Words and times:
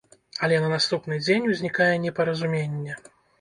Але 0.45 0.55
на 0.63 0.69
наступны 0.75 1.17
дзень 1.25 1.45
узнікае 1.51 1.91
непаразуменне. 2.07 2.99